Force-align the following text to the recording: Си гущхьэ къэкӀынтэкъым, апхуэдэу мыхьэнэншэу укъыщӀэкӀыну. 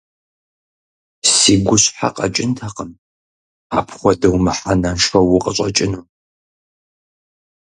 Си 1.35 1.53
гущхьэ 1.65 2.09
къэкӀынтэкъым, 2.15 2.91
апхуэдэу 3.77 4.37
мыхьэнэншэу 4.45 5.27
укъыщӀэкӀыну. 5.35 6.03